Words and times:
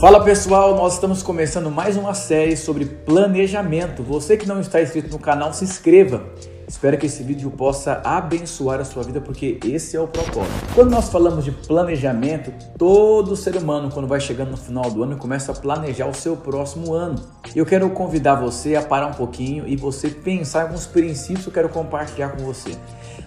Fala 0.00 0.24
pessoal, 0.24 0.74
nós 0.74 0.94
estamos 0.94 1.22
começando 1.22 1.70
mais 1.70 1.94
uma 1.94 2.14
série 2.14 2.56
sobre 2.56 2.86
planejamento. 2.86 4.02
Você 4.02 4.34
que 4.34 4.48
não 4.48 4.58
está 4.58 4.80
inscrito 4.80 5.10
no 5.10 5.18
canal, 5.18 5.52
se 5.52 5.62
inscreva. 5.62 6.24
Espero 6.66 6.96
que 6.96 7.04
esse 7.04 7.22
vídeo 7.22 7.50
possa 7.50 8.00
abençoar 8.02 8.80
a 8.80 8.84
sua 8.86 9.02
vida, 9.02 9.20
porque 9.20 9.60
esse 9.62 9.98
é 9.98 10.00
o 10.00 10.08
propósito. 10.08 10.74
Quando 10.74 10.90
nós 10.90 11.10
falamos 11.10 11.44
de 11.44 11.52
planejamento, 11.52 12.50
todo 12.78 13.36
ser 13.36 13.54
humano, 13.56 13.90
quando 13.92 14.08
vai 14.08 14.20
chegando 14.20 14.52
no 14.52 14.56
final 14.56 14.90
do 14.90 15.02
ano, 15.02 15.18
começa 15.18 15.52
a 15.52 15.54
planejar 15.54 16.06
o 16.06 16.14
seu 16.14 16.34
próximo 16.34 16.94
ano. 16.94 17.16
Eu 17.54 17.66
quero 17.66 17.90
convidar 17.90 18.36
você 18.36 18.76
a 18.76 18.82
parar 18.82 19.08
um 19.08 19.14
pouquinho 19.14 19.68
e 19.68 19.76
você 19.76 20.08
pensar 20.08 20.60
em 20.60 20.62
alguns 20.62 20.86
princípios 20.86 21.42
que 21.42 21.50
eu 21.50 21.52
quero 21.52 21.68
compartilhar 21.68 22.30
com 22.30 22.42
você. 22.42 22.70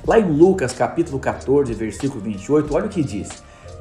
Lá 0.07 0.17
em 0.17 0.27
Lucas, 0.27 0.73
capítulo 0.73 1.19
14, 1.19 1.71
versículo 1.75 2.19
28, 2.19 2.73
olha 2.73 2.87
o 2.87 2.89
que 2.89 3.03
diz. 3.03 3.29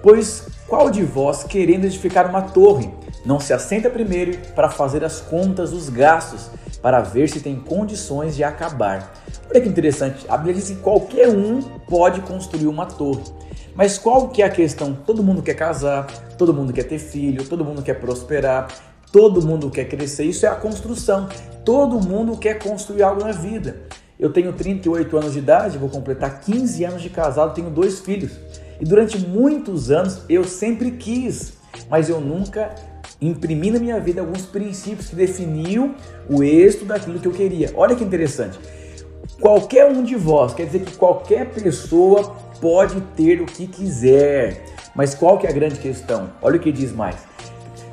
Pois 0.02 0.46
qual 0.66 0.90
de 0.90 1.04
vós, 1.04 1.44
querendo 1.44 1.84
edificar 1.84 2.28
uma 2.28 2.42
torre, 2.42 2.90
não 3.24 3.38
se 3.38 3.52
assenta 3.52 3.88
primeiro 3.88 4.36
para 4.54 4.68
fazer 4.68 5.04
as 5.04 5.20
contas 5.20 5.70
dos 5.70 5.88
gastos, 5.88 6.50
para 6.82 7.00
ver 7.00 7.28
se 7.28 7.40
tem 7.40 7.54
condições 7.54 8.34
de 8.34 8.42
acabar? 8.42 9.14
Olha 9.48 9.60
que 9.60 9.68
interessante, 9.68 10.26
a 10.28 10.36
Bíblia 10.36 10.56
diz 10.56 10.70
que 10.70 10.76
qualquer 10.76 11.28
um 11.28 11.62
pode 11.88 12.20
construir 12.22 12.66
uma 12.66 12.86
torre. 12.86 13.22
Mas 13.74 13.96
qual 13.96 14.28
que 14.28 14.42
é 14.42 14.46
a 14.46 14.50
questão? 14.50 14.92
Todo 14.92 15.22
mundo 15.22 15.40
quer 15.40 15.54
casar, 15.54 16.06
todo 16.36 16.52
mundo 16.52 16.72
quer 16.72 16.84
ter 16.84 16.98
filho, 16.98 17.48
todo 17.48 17.64
mundo 17.64 17.80
quer 17.82 17.94
prosperar, 17.94 18.68
todo 19.12 19.40
mundo 19.40 19.70
quer 19.70 19.84
crescer. 19.84 20.24
Isso 20.24 20.44
é 20.44 20.48
a 20.48 20.54
construção. 20.54 21.28
Todo 21.64 22.00
mundo 22.00 22.36
quer 22.36 22.58
construir 22.58 23.02
algo 23.02 23.24
na 23.24 23.32
vida. 23.32 23.82
Eu 24.18 24.32
tenho 24.32 24.52
38 24.52 25.16
anos 25.16 25.32
de 25.32 25.38
idade, 25.38 25.78
vou 25.78 25.88
completar 25.88 26.40
15 26.40 26.84
anos 26.84 27.02
de 27.02 27.08
casado, 27.08 27.54
tenho 27.54 27.70
dois 27.70 28.00
filhos. 28.00 28.32
E 28.82 28.84
durante 28.84 29.16
muitos 29.16 29.92
anos 29.92 30.22
eu 30.28 30.42
sempre 30.42 30.90
quis, 30.90 31.52
mas 31.88 32.08
eu 32.08 32.20
nunca 32.20 32.74
imprimi 33.20 33.70
na 33.70 33.78
minha 33.78 34.00
vida 34.00 34.20
alguns 34.20 34.44
princípios 34.44 35.08
que 35.08 35.14
definiam 35.14 35.94
o 36.28 36.42
êxito 36.42 36.84
daquilo 36.84 37.20
que 37.20 37.28
eu 37.28 37.32
queria. 37.32 37.70
Olha 37.76 37.94
que 37.94 38.02
interessante. 38.02 38.58
Qualquer 39.40 39.86
um 39.86 40.02
de 40.02 40.16
vós, 40.16 40.52
quer 40.52 40.66
dizer 40.66 40.80
que 40.80 40.96
qualquer 40.96 41.50
pessoa 41.50 42.34
pode 42.60 43.00
ter 43.16 43.40
o 43.40 43.46
que 43.46 43.68
quiser. 43.68 44.64
Mas 44.96 45.14
qual 45.14 45.38
que 45.38 45.46
é 45.46 45.50
a 45.50 45.52
grande 45.52 45.78
questão? 45.78 46.32
Olha 46.42 46.56
o 46.56 46.60
que 46.60 46.72
diz 46.72 46.90
mais. 46.90 47.14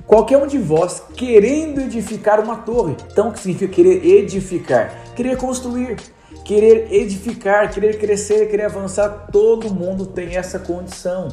Qualquer 0.07 0.39
um 0.39 0.47
de 0.47 0.57
vós 0.57 1.03
querendo 1.15 1.81
edificar 1.81 2.39
uma 2.39 2.57
torre. 2.57 2.95
Então, 3.11 3.29
o 3.29 3.31
que 3.31 3.37
significa 3.37 3.71
querer 3.71 4.03
edificar? 4.03 4.91
Querer 5.15 5.37
construir 5.37 5.97
querer 6.43 6.91
edificar, 6.91 7.71
querer 7.71 7.99
crescer, 7.99 8.49
querer 8.49 8.65
avançar, 8.65 9.27
todo 9.31 9.73
mundo 9.73 10.05
tem 10.05 10.35
essa 10.35 10.59
condição. 10.59 11.27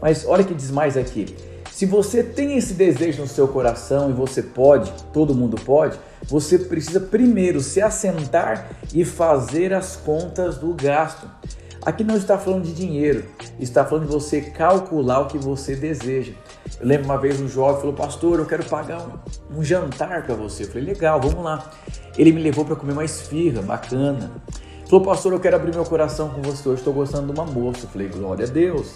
Mas 0.00 0.26
olha 0.26 0.44
que 0.44 0.54
diz 0.54 0.70
mais 0.70 0.96
aqui. 0.96 1.34
Se 1.70 1.86
você 1.86 2.22
tem 2.22 2.56
esse 2.58 2.74
desejo 2.74 3.22
no 3.22 3.28
seu 3.28 3.48
coração 3.48 4.10
e 4.10 4.12
você 4.12 4.42
pode, 4.42 4.92
todo 5.12 5.34
mundo 5.34 5.56
pode, 5.64 5.98
você 6.28 6.58
precisa 6.58 7.00
primeiro 7.00 7.60
se 7.60 7.80
assentar 7.80 8.70
e 8.92 9.04
fazer 9.04 9.72
as 9.72 9.96
contas 9.96 10.58
do 10.58 10.74
gasto. 10.74 11.28
Aqui 11.84 12.04
não 12.04 12.16
está 12.16 12.38
falando 12.38 12.64
de 12.64 12.72
dinheiro, 12.72 13.24
está 13.58 13.84
falando 13.84 14.06
de 14.06 14.12
você 14.12 14.40
calcular 14.40 15.22
o 15.22 15.26
que 15.26 15.38
você 15.38 15.74
deseja. 15.74 16.32
Eu 16.78 16.86
lembro 16.86 17.06
uma 17.06 17.18
vez 17.18 17.40
um 17.40 17.48
jovem 17.48 17.80
falou, 17.80 17.94
pastor, 17.94 18.38
eu 18.38 18.46
quero 18.46 18.64
pagar 18.64 19.00
um, 19.00 19.58
um 19.58 19.64
jantar 19.64 20.24
para 20.24 20.34
você. 20.34 20.64
Eu 20.64 20.68
falei, 20.68 20.84
legal, 20.84 21.20
vamos 21.20 21.42
lá. 21.42 21.72
Ele 22.16 22.32
me 22.32 22.42
levou 22.42 22.64
para 22.64 22.76
comer 22.76 22.92
uma 22.92 23.04
esfirra, 23.04 23.62
bacana. 23.62 24.30
Falou, 24.88 25.04
pastor, 25.04 25.32
eu 25.32 25.40
quero 25.40 25.56
abrir 25.56 25.74
meu 25.74 25.84
coração 25.84 26.28
com 26.28 26.42
você 26.42 26.68
hoje, 26.68 26.80
estou 26.80 26.92
gostando 26.92 27.32
de 27.32 27.40
uma 27.40 27.46
moça. 27.46 27.86
Eu 27.86 27.88
falei, 27.88 28.08
glória 28.08 28.46
a 28.46 28.48
Deus. 28.48 28.94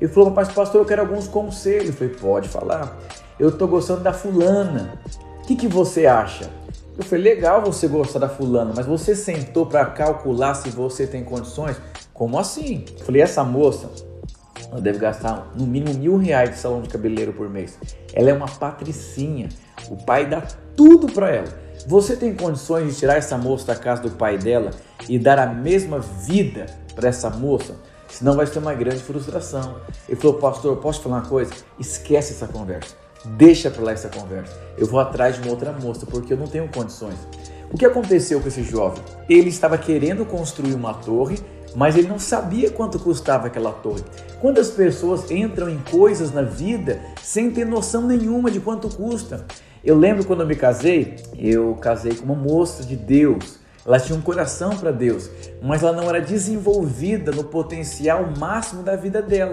Ele 0.00 0.10
falou, 0.10 0.30
mas 0.30 0.52
pastor, 0.52 0.80
eu 0.80 0.84
quero 0.84 1.02
alguns 1.02 1.28
conselhos. 1.28 1.88
Eu 1.88 1.92
falei, 1.92 2.14
pode 2.14 2.48
falar. 2.48 2.98
Eu 3.38 3.50
estou 3.50 3.68
gostando 3.68 4.00
da 4.00 4.12
fulana. 4.12 5.00
O 5.38 5.46
que, 5.46 5.54
que 5.54 5.68
você 5.68 6.06
acha? 6.06 6.50
Eu 6.98 7.04
falei, 7.04 7.34
legal 7.34 7.62
você 7.62 7.86
gostar 7.86 8.18
da 8.18 8.28
fulana, 8.28 8.72
mas 8.74 8.86
você 8.86 9.14
sentou 9.14 9.66
para 9.66 9.84
calcular 9.84 10.54
se 10.54 10.70
você 10.70 11.06
tem 11.06 11.22
condições? 11.22 11.76
Como 12.12 12.38
assim? 12.38 12.84
Eu 12.98 13.04
falei, 13.04 13.20
essa 13.20 13.44
moça, 13.44 13.90
ela 14.72 14.80
deve 14.80 14.98
gastar 14.98 15.52
no 15.54 15.66
mínimo 15.66 15.96
mil 15.98 16.16
reais 16.16 16.50
de 16.50 16.56
salão 16.56 16.80
de 16.80 16.88
cabeleireiro 16.88 17.32
por 17.32 17.48
mês. 17.48 17.78
Ela 18.12 18.30
é 18.30 18.32
uma 18.32 18.48
patricinha. 18.48 19.50
O 19.90 19.96
pai 19.96 20.26
dá 20.26 20.42
tudo 20.74 21.06
para 21.12 21.30
ela. 21.30 21.65
Você 21.86 22.16
tem 22.16 22.34
condições 22.34 22.90
de 22.90 22.98
tirar 22.98 23.14
essa 23.14 23.38
moça 23.38 23.68
da 23.68 23.76
casa 23.76 24.02
do 24.02 24.10
pai 24.10 24.36
dela 24.36 24.72
e 25.08 25.20
dar 25.20 25.38
a 25.38 25.46
mesma 25.46 26.00
vida 26.00 26.66
para 26.96 27.08
essa 27.08 27.30
moça? 27.30 27.76
Senão 28.08 28.34
vai 28.34 28.44
ser 28.44 28.58
uma 28.58 28.74
grande 28.74 28.98
frustração. 28.98 29.76
Ele 30.08 30.20
falou, 30.20 30.36
pastor, 30.38 30.76
posso 30.78 31.00
falar 31.00 31.18
uma 31.18 31.28
coisa? 31.28 31.52
Esquece 31.78 32.32
essa 32.32 32.48
conversa. 32.48 32.96
Deixa 33.24 33.70
para 33.70 33.84
lá 33.84 33.92
essa 33.92 34.08
conversa. 34.08 34.52
Eu 34.76 34.88
vou 34.88 34.98
atrás 34.98 35.36
de 35.36 35.42
uma 35.42 35.52
outra 35.52 35.70
moça 35.72 36.04
porque 36.06 36.32
eu 36.32 36.36
não 36.36 36.48
tenho 36.48 36.68
condições. 36.68 37.18
O 37.72 37.78
que 37.78 37.86
aconteceu 37.86 38.40
com 38.40 38.48
esse 38.48 38.64
jovem? 38.64 39.00
Ele 39.28 39.48
estava 39.48 39.78
querendo 39.78 40.26
construir 40.26 40.74
uma 40.74 40.92
torre 40.92 41.38
mas 41.76 41.94
ele 41.94 42.08
não 42.08 42.18
sabia 42.18 42.70
quanto 42.70 42.98
custava 42.98 43.48
aquela 43.48 43.70
torre. 43.70 44.02
Quantas 44.40 44.70
pessoas 44.70 45.30
entram 45.30 45.68
em 45.68 45.78
coisas 45.90 46.32
na 46.32 46.40
vida 46.40 46.98
sem 47.22 47.50
ter 47.50 47.66
noção 47.66 48.06
nenhuma 48.06 48.50
de 48.50 48.58
quanto 48.58 48.88
custa? 48.88 49.44
Eu 49.84 49.94
lembro 49.96 50.24
quando 50.24 50.40
eu 50.40 50.46
me 50.46 50.56
casei, 50.56 51.16
eu 51.38 51.74
casei 51.74 52.14
com 52.14 52.24
uma 52.24 52.34
moça 52.34 52.82
de 52.82 52.96
Deus. 52.96 53.58
Ela 53.84 54.00
tinha 54.00 54.18
um 54.18 54.22
coração 54.22 54.70
para 54.70 54.90
Deus, 54.90 55.30
mas 55.62 55.82
ela 55.82 55.92
não 55.92 56.08
era 56.08 56.20
desenvolvida 56.20 57.30
no 57.30 57.44
potencial 57.44 58.26
máximo 58.38 58.82
da 58.82 58.96
vida 58.96 59.20
dela. 59.20 59.52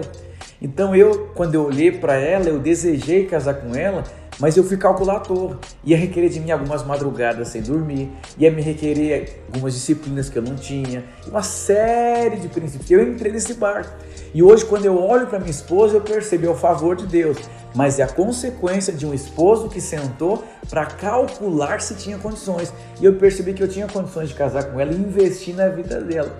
Então 0.62 0.96
eu, 0.96 1.28
quando 1.34 1.54
eu 1.54 1.66
olhei 1.66 1.92
para 1.92 2.14
ela, 2.14 2.46
eu 2.46 2.58
desejei 2.58 3.26
casar 3.26 3.54
com 3.54 3.74
ela, 3.74 4.02
mas 4.38 4.56
eu 4.56 4.64
fui 4.64 4.76
torre. 4.76 5.56
Ia 5.84 5.96
requerer 5.96 6.30
de 6.30 6.40
mim 6.40 6.50
algumas 6.50 6.84
madrugadas 6.84 7.48
sem 7.48 7.62
dormir, 7.62 8.10
ia 8.38 8.50
me 8.50 8.62
requerer 8.62 9.42
algumas 9.46 9.74
disciplinas 9.74 10.28
que 10.28 10.38
eu 10.38 10.42
não 10.42 10.56
tinha, 10.56 11.04
uma 11.26 11.42
série 11.42 12.36
de 12.36 12.48
princípios. 12.48 12.90
Eu 12.90 13.02
entrei 13.02 13.32
nesse 13.32 13.54
barco. 13.54 13.92
E 14.34 14.42
hoje, 14.42 14.64
quando 14.64 14.84
eu 14.84 15.00
olho 15.00 15.26
para 15.26 15.38
minha 15.38 15.50
esposa, 15.50 15.96
eu 15.96 16.00
percebi 16.00 16.48
o 16.48 16.54
favor 16.54 16.96
de 16.96 17.06
Deus, 17.06 17.38
mas 17.74 18.00
é 18.00 18.02
a 18.02 18.08
consequência 18.08 18.92
de 18.92 19.06
um 19.06 19.14
esposo 19.14 19.68
que 19.68 19.80
sentou 19.80 20.42
para 20.68 20.86
calcular 20.86 21.80
se 21.80 21.94
tinha 21.94 22.18
condições. 22.18 22.72
E 23.00 23.04
eu 23.04 23.14
percebi 23.14 23.52
que 23.52 23.62
eu 23.62 23.68
tinha 23.68 23.86
condições 23.86 24.30
de 24.30 24.34
casar 24.34 24.64
com 24.64 24.80
ela 24.80 24.92
e 24.92 24.96
investir 24.96 25.54
na 25.54 25.68
vida 25.68 26.00
dela. 26.00 26.36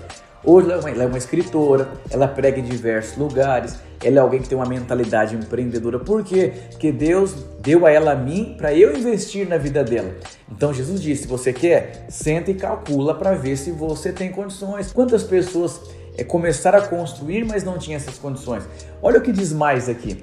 Hoje 0.47 0.71
ela 0.71 0.91
é, 0.91 1.07
uma, 1.07 1.17
escritora, 1.17 1.89
ela 2.11 2.29
prega 2.29 2.61
em 2.61 2.65
diversos 2.65 3.17
lugares, 3.17 3.77
ela 4.05 4.19
é 4.19 4.21
alguém 4.21 4.41
que 4.41 4.49
tem 4.49 4.57
uma 4.57 4.67
mentalidade 4.67 5.35
empreendedora. 5.35 5.99
Por 5.99 6.23
quê? 6.23 6.53
Porque 6.71 6.93
Deus 6.93 7.35
deu 7.61 7.87
a 7.87 7.91
ela 7.91 8.13
a 8.13 8.15
mim 8.15 8.55
para 8.57 8.75
eu 8.75 8.97
investir 8.97 9.49
na 9.49 9.57
vida 9.57 9.83
dela. 9.83 10.15
Então 10.51 10.73
Jesus 10.73 11.01
disse: 11.01 11.23
se 11.23 11.29
você 11.29 11.53
quer, 11.53 12.07
senta 12.09 12.51
e 12.51 12.55
calcula 12.55 13.15
para 13.15 13.35
ver 13.35 13.57
se 13.57 13.71
você 13.71 14.13
tem 14.13 14.31
condições. 14.31 14.93
Quantas 14.93 15.23
pessoas 15.23 15.81
é, 16.19 16.23
começaram 16.23 16.79
a 16.79 16.83
construir, 16.83 17.45
mas 17.45 17.65
não 17.65 17.79
tinham 17.79 17.97
essas 17.97 18.19
condições? 18.19 18.65
Olha 19.03 19.19
o 19.19 19.23
que 19.23 19.33
diz 19.33 19.53
mais 19.53 19.89
aqui. 19.89 20.23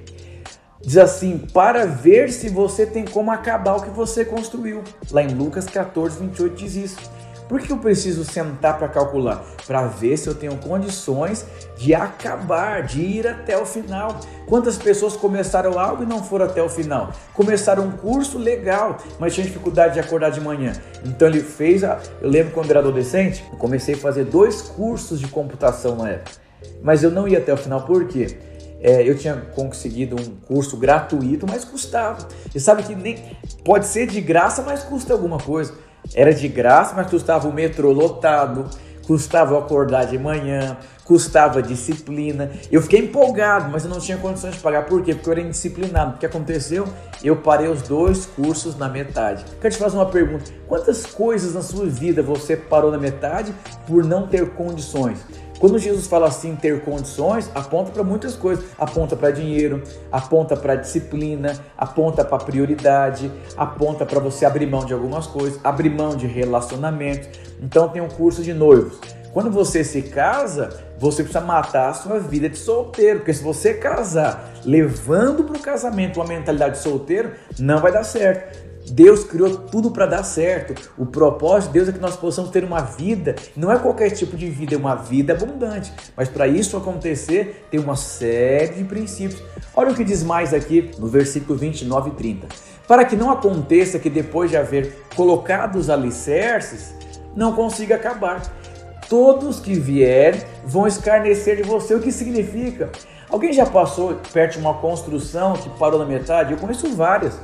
Diz 0.81 0.97
assim: 0.97 1.38
para 1.38 1.86
ver 1.86 2.31
se 2.31 2.50
você 2.50 2.86
tem 2.86 3.06
como 3.06 3.31
acabar 3.31 3.78
o 3.78 3.81
que 3.81 3.90
você 3.90 4.24
construiu. 4.24 4.84
Lá 5.12 5.24
em 5.24 5.34
Lucas 5.34 5.66
14, 5.66 6.20
28 6.20 6.56
diz 6.56 6.75
isso. 6.75 6.97
Por 7.52 7.60
que 7.60 7.74
eu 7.74 7.78
preciso 7.78 8.24
sentar 8.24 8.80
para 8.80 8.88
calcular? 8.88 9.44
Para 9.68 9.86
ver 9.86 10.16
se 10.16 10.26
eu 10.26 10.34
tenho 10.34 10.56
condições 10.56 11.46
de 11.76 11.94
acabar, 11.94 12.82
de 12.84 13.02
ir 13.02 13.28
até 13.28 13.58
o 13.58 13.66
final. 13.66 14.22
Quantas 14.48 14.78
pessoas 14.78 15.18
começaram 15.18 15.78
algo 15.78 16.02
e 16.02 16.06
não 16.06 16.24
foram 16.24 16.46
até 16.46 16.64
o 16.64 16.70
final? 16.70 17.12
Começaram 17.34 17.84
um 17.84 17.92
curso 17.92 18.38
legal, 18.38 18.96
mas 19.20 19.34
tinham 19.36 19.46
dificuldade 19.46 19.96
de 19.96 20.00
acordar 20.00 20.30
de 20.30 20.40
manhã. 20.40 20.72
Então 21.04 21.28
ele 21.28 21.42
fez, 21.42 21.84
a... 21.84 22.00
eu 22.22 22.30
lembro 22.30 22.54
quando 22.54 22.70
era 22.70 22.80
adolescente, 22.80 23.44
eu 23.52 23.58
comecei 23.58 23.96
a 23.96 23.98
fazer 23.98 24.24
dois 24.24 24.62
cursos 24.62 25.20
de 25.20 25.28
computação 25.28 25.98
na 25.98 26.08
época. 26.08 26.32
Mas 26.82 27.04
eu 27.04 27.12
não 27.12 27.28
ia 27.28 27.40
até 27.40 27.54
o 27.54 27.58
final, 27.58 27.82
por 27.82 28.08
quê? 28.08 28.38
É, 28.80 29.08
eu 29.08 29.18
tinha 29.18 29.36
conseguido 29.54 30.16
um 30.16 30.36
curso 30.48 30.78
gratuito, 30.78 31.46
mas 31.46 31.66
custava. 31.66 32.30
E 32.56 32.59
sabe 32.62 32.82
que 32.84 32.96
nem 32.96 33.22
pode 33.66 33.88
ser 33.88 34.08
de 34.08 34.22
graça, 34.22 34.62
mas 34.62 34.84
custa 34.84 35.12
alguma 35.12 35.38
coisa. 35.38 35.91
Era 36.14 36.34
de 36.34 36.48
graça, 36.48 36.94
mas 36.96 37.09
custava 37.09 37.48
o 37.48 37.53
metrô 37.53 37.92
lotado, 37.92 38.70
custava 39.06 39.58
acordar 39.58 40.06
de 40.06 40.18
manhã, 40.18 40.78
custava 41.03 41.62
disciplina. 41.62 42.52
Eu 42.72 42.82
fiquei 42.82 43.00
empolgado, 43.00 43.70
mas 43.72 43.84
eu 43.84 43.90
não 43.90 44.00
tinha 44.00 44.18
condições 44.18 44.56
de 44.56 44.59
pagar. 44.59 44.86
Por 44.86 45.03
quê? 45.03 45.14
Porque 45.14 45.30
eu 45.30 45.34
era 45.34 45.42
indisciplinado. 45.42 46.16
O 46.16 46.18
que 46.20 46.26
aconteceu? 46.26 46.88
Eu 47.24 47.38
parei 47.38 47.68
os 47.68 47.82
dois 47.82 48.26
cursos 48.26 48.78
na 48.78 48.88
metade. 48.88 49.46
Quero 49.59 49.74
te 49.74 49.80
fazer 49.80 49.98
uma 49.98 50.06
pergunta: 50.06 50.52
quantas 50.68 51.06
coisas 51.06 51.53
na 51.53 51.62
sua 51.62 51.86
vida 51.86 52.22
você 52.22 52.56
parou 52.56 52.92
na 52.92 52.98
metade 52.98 53.53
por 53.88 54.03
não 54.03 54.28
ter 54.28 54.50
condições? 54.52 55.20
Quando 55.62 55.78
Jesus 55.78 56.08
fala 56.08 56.28
assim, 56.28 56.56
ter 56.56 56.82
condições, 56.82 57.52
aponta 57.54 57.92
para 57.92 58.04
muitas 58.04 58.34
coisas. 58.34 58.66
Aponta 58.80 59.16
para 59.16 59.30
dinheiro, 59.30 59.84
aponta 60.12 60.58
para 60.58 60.74
disciplina, 60.74 61.54
aponta 61.78 62.26
para 62.26 62.44
prioridade, 62.44 63.32
aponta 63.56 64.04
para 64.04 64.20
você 64.20 64.44
abrir 64.44 64.66
mão 64.66 64.84
de 64.84 64.92
algumas 64.92 65.28
coisas, 65.28 65.59
abrir 65.64 65.92
mão 65.92 66.16
de 66.16 66.26
relacionamentos. 66.26 67.30
Então 67.62 67.90
tem 67.90 68.02
um 68.02 68.09
curso 68.09 68.42
de 68.42 68.56
noivos. 68.56 69.00
Quando 69.34 69.50
você 69.50 69.84
se 69.84 70.02
casa, 70.02 70.70
você 71.00 71.24
precisa 71.24 71.44
matar 71.44 71.90
a 71.90 71.94
sua 71.94 72.20
vida 72.20 72.50
de 72.50 72.58
solteiro, 72.58 73.20
porque 73.20 73.34
se 73.34 73.42
você 73.42 73.74
casar 73.74 74.52
levando 74.66 75.46
para 75.46 75.58
o 75.58 75.60
casamento 75.60 76.20
uma 76.20 76.28
mentalidade 76.28 76.78
de 76.78 76.84
solteiro, 76.84 77.32
não 77.58 77.80
vai 77.80 77.94
dar 77.94 78.04
certo. 78.04 78.72
Deus 78.92 79.24
criou 79.24 79.56
tudo 79.58 79.92
para 79.92 80.06
dar 80.06 80.24
certo. 80.24 80.90
O 80.98 81.06
propósito 81.06 81.70
de 81.70 81.74
Deus 81.80 81.90
é 81.90 81.92
que 81.94 82.00
nós 82.00 82.18
possamos 82.18 82.52
ter 82.52 82.64
uma 82.64 82.82
vida, 82.82 83.36
não 83.56 83.72
é 83.72 83.80
qualquer 83.80 84.10
tipo 84.10 84.36
de 84.36 84.50
vida, 84.50 84.76
é 84.76 84.78
uma 84.78 84.96
vida 84.96 85.32
abundante. 85.32 85.94
Mas 86.18 86.28
para 86.28 86.48
isso 86.48 86.76
acontecer, 86.76 87.68
tem 87.72 87.80
uma 87.80 87.96
série 87.96 88.76
de 88.76 88.84
princípios. 88.84 89.42
Olha 89.74 89.92
o 89.92 89.96
que 89.96 90.04
diz 90.04 90.24
mais 90.24 90.54
aqui 90.54 90.92
no 90.98 91.08
versículo 91.08 91.58
29 91.58 92.10
e 92.10 92.14
30. 92.14 92.48
Para 92.86 93.06
que 93.06 93.16
não 93.16 93.32
aconteça 93.32 93.98
que 93.98 94.10
depois 94.10 94.50
de 94.50 94.58
haver 94.58 95.06
colocado 95.16 95.78
os 95.78 95.90
alicerces, 95.90 96.94
não 97.34 97.54
consiga 97.54 97.96
acabar. 97.96 98.42
Todos 99.11 99.59
que 99.59 99.73
vierem 99.73 100.40
vão 100.63 100.87
escarnecer 100.87 101.58
de 101.58 101.63
você. 101.63 101.93
O 101.93 101.99
que 101.99 102.13
significa? 102.13 102.90
Alguém 103.29 103.52
já 103.52 103.66
passou 103.66 104.16
perto 104.31 104.53
de 104.53 104.59
uma 104.59 104.75
construção 104.75 105.52
que 105.52 105.69
parou 105.72 105.99
na 105.99 106.05
metade? 106.05 106.53
Eu 106.53 106.58
conheço 106.58 106.87
várias 106.96 107.37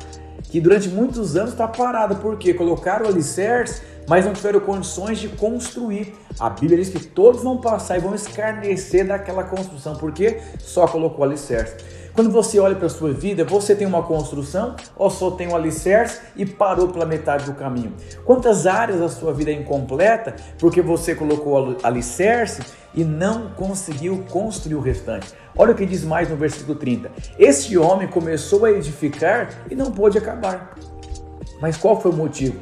que 0.44 0.62
durante 0.62 0.88
muitos 0.88 1.36
anos 1.36 1.52
está 1.52 1.68
parada, 1.68 2.16
porque 2.16 2.54
colocaram 2.54 3.06
alicerce, 3.06 3.82
mas 4.08 4.26
não 4.26 4.32
tiveram 4.32 4.62
condições 4.62 5.20
de 5.20 5.28
construir. 5.28 6.16
A 6.40 6.50
Bíblia 6.50 6.78
diz 6.78 6.88
que 6.88 7.06
todos 7.06 7.44
vão 7.44 7.58
passar 7.58 7.98
e 7.98 8.00
vão 8.00 8.16
escarnecer 8.16 9.06
daquela 9.06 9.44
construção, 9.44 9.98
porque 9.98 10.40
só 10.60 10.88
colocou 10.88 11.26
alicerce. 11.26 11.76
Quando 12.18 12.32
você 12.32 12.58
olha 12.58 12.76
para 12.76 12.88
a 12.88 12.90
sua 12.90 13.14
vida, 13.14 13.46
você 13.46 13.76
tem 13.76 13.86
uma 13.86 14.02
construção 14.02 14.76
ou 14.96 15.08
só 15.08 15.30
tem 15.30 15.50
um 15.50 15.56
alicerce 15.56 16.20
e 16.36 16.48
parou 16.48 16.88
pela 16.88 17.06
metade 17.06 17.46
do 17.46 17.54
caminho? 17.54 17.94
Quantas 18.26 18.66
áreas 18.66 19.00
da 19.00 19.08
sua 19.08 19.32
vida 19.32 19.52
é 19.52 19.54
incompleta 19.54 20.36
porque 20.58 20.82
você 20.82 21.14
colocou 21.14 21.78
alicerce 21.84 22.64
e 22.96 23.04
não 23.04 23.52
conseguiu 23.52 24.26
construir 24.32 24.74
o 24.74 24.80
restante? 24.80 25.32
Olha 25.56 25.74
o 25.74 25.76
que 25.76 25.86
diz 25.86 26.04
mais 26.04 26.28
no 26.28 26.36
versículo 26.36 26.76
30. 26.76 27.12
Este 27.38 27.78
homem 27.78 28.08
começou 28.08 28.66
a 28.66 28.72
edificar 28.72 29.50
e 29.70 29.76
não 29.76 29.92
pôde 29.92 30.18
acabar. 30.18 30.74
Mas 31.62 31.78
qual 31.78 32.02
foi 32.02 32.10
o 32.10 32.16
motivo? 32.16 32.60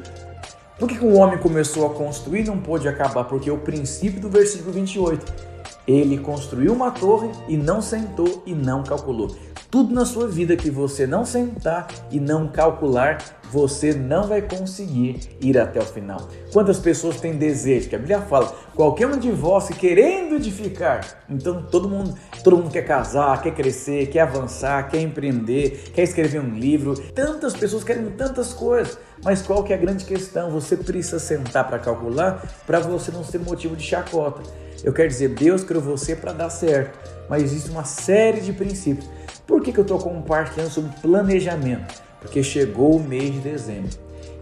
Por 0.78 0.86
que, 0.86 1.02
o 1.02 1.14
homem 1.14 1.38
começou 1.38 1.86
a 1.86 1.94
construir 1.94 2.40
e 2.40 2.44
não 2.44 2.58
pôde 2.58 2.86
acabar? 2.86 3.24
Porque 3.24 3.50
o 3.50 3.56
princípio 3.56 4.20
do 4.20 4.28
versículo 4.28 4.72
28 4.72 5.55
ele 5.86 6.18
construiu 6.18 6.72
uma 6.72 6.90
torre 6.90 7.30
e 7.48 7.56
não 7.56 7.80
sentou 7.80 8.42
e 8.44 8.54
não 8.54 8.82
calculou. 8.82 9.34
Tudo 9.70 9.94
na 9.94 10.04
sua 10.04 10.26
vida 10.28 10.56
que 10.56 10.70
você 10.70 11.06
não 11.06 11.24
sentar 11.24 11.88
e 12.10 12.20
não 12.20 12.48
calcular, 12.48 13.18
você 13.50 13.92
não 13.92 14.26
vai 14.26 14.40
conseguir 14.40 15.20
ir 15.40 15.58
até 15.58 15.80
o 15.80 15.84
final. 15.84 16.28
Quantas 16.52 16.78
pessoas 16.78 17.20
têm 17.20 17.36
desejo? 17.36 17.88
Que 17.88 17.96
a 17.96 17.98
Bíblia 17.98 18.20
fala, 18.20 18.54
qualquer 18.74 19.06
um 19.06 19.18
de 19.18 19.30
vós 19.30 19.68
querendo 19.68 20.36
edificar. 20.36 21.24
Então 21.28 21.62
todo 21.62 21.88
mundo, 21.88 22.14
todo 22.42 22.56
mundo 22.56 22.70
quer 22.70 22.82
casar, 22.82 23.42
quer 23.42 23.54
crescer, 23.54 24.06
quer 24.06 24.20
avançar, 24.20 24.88
quer 24.88 25.00
empreender, 25.00 25.90
quer 25.92 26.02
escrever 26.02 26.40
um 26.40 26.54
livro. 26.54 26.94
Tantas 27.12 27.54
pessoas 27.54 27.84
querem 27.84 28.10
tantas 28.10 28.52
coisas. 28.52 28.98
Mas 29.24 29.42
qual 29.42 29.64
que 29.64 29.72
é 29.72 29.76
a 29.76 29.78
grande 29.78 30.04
questão? 30.04 30.50
Você 30.50 30.76
precisa 30.76 31.18
sentar 31.18 31.66
para 31.66 31.78
calcular 31.78 32.42
para 32.66 32.80
você 32.80 33.10
não 33.10 33.24
ser 33.24 33.38
motivo 33.38 33.74
de 33.76 33.82
chacota. 33.82 34.42
Eu 34.86 34.92
quero 34.92 35.08
dizer, 35.08 35.30
Deus 35.30 35.64
criou 35.64 35.82
você 35.82 36.14
para 36.14 36.32
dar 36.32 36.48
certo, 36.48 36.96
mas 37.28 37.42
existe 37.42 37.68
uma 37.70 37.82
série 37.82 38.40
de 38.40 38.52
princípios. 38.52 39.10
Por 39.44 39.60
que, 39.60 39.72
que 39.72 39.80
eu 39.80 39.82
estou 39.82 39.98
compartilhando 39.98 40.70
sobre 40.70 40.92
planejamento? 41.00 42.00
Porque 42.20 42.40
chegou 42.40 42.94
o 42.94 43.02
mês 43.02 43.32
de 43.32 43.40
dezembro. 43.40 43.90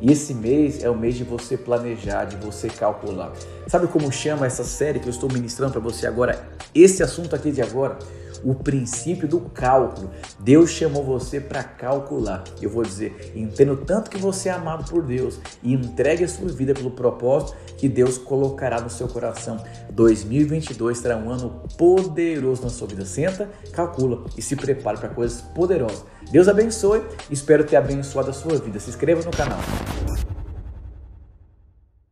E 0.02 0.12
esse 0.12 0.35
mês 0.35 0.85
é 0.85 0.91
o 0.91 0.94
mês 0.94 1.14
de 1.14 1.25
você 1.25 1.56
planejar, 1.56 2.26
de 2.26 2.37
você 2.37 2.69
calcular. 2.69 3.32
Sabe 3.67 3.87
como 3.87 4.12
chama 4.12 4.44
essa 4.44 4.64
série 4.64 5.00
que 5.00 5.06
eu 5.06 5.11
estou 5.11 5.32
ministrando 5.32 5.73
para 5.73 5.81
você 5.81 6.06
agora? 6.06 6.47
Esse 6.75 7.02
assunto 7.02 7.35
aqui 7.35 7.50
de 7.50 7.62
agora 7.62 7.99
o 8.44 8.55
princípio 8.55 9.26
do 9.26 9.41
cálculo. 9.41 10.11
Deus 10.38 10.70
chamou 10.70 11.02
você 11.02 11.41
para 11.41 11.64
calcular. 11.64 12.44
Eu 12.61 12.70
vou 12.70 12.82
dizer, 12.82 13.32
entendo 13.35 13.76
tanto 13.76 14.11
que 14.11 14.19
você 14.19 14.49
é 14.49 14.52
amado 14.52 14.88
por 14.91 15.02
Deus 15.02 15.38
e 15.62 15.73
entregue 15.73 16.25
a 16.25 16.29
sua 16.29 16.49
vida 16.49 16.75
pelo 16.75 16.91
propósito 16.91 17.56
que 17.79 17.88
Deus 17.88 18.19
colocará 18.19 18.81
no 18.81 18.91
seu 18.91 19.08
coração. 19.08 19.62
2022 19.91 20.99
será 20.99 21.17
um 21.17 21.31
ano 21.31 21.62
poderoso 21.76 22.62
na 22.62 22.70
sua 22.70 22.87
vida. 22.87 23.05
Senta, 23.05 23.49
calcula 23.73 24.25
e 24.37 24.43
se 24.43 24.55
prepare 24.56 24.99
para 24.99 25.08
coisas 25.08 25.40
poderosas. 25.40 26.05
Deus 26.31 26.49
abençoe, 26.49 27.02
espero 27.31 27.64
ter 27.64 27.76
abençoado 27.76 28.31
a 28.31 28.32
sua 28.32 28.56
vida. 28.58 28.79
Se 28.79 28.90
inscreva 28.90 29.23
no 29.23 29.31
canal. 29.31 29.58